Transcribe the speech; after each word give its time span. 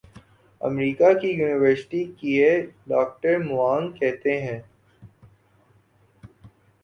امریکہ 0.61 1.11
کی 1.13 1.29
یونیورسٹی 1.29 2.03
کیے 2.19 2.49
doctor 2.87 3.37
Mwangi 3.39 3.91
کہتے 3.91 4.39
ہیں 4.41 4.59